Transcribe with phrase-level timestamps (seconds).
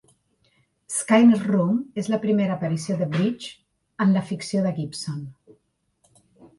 [0.93, 3.55] "Skinner's Room" és la primera aparició de Bridge
[4.07, 5.25] en la ficció de Gibson.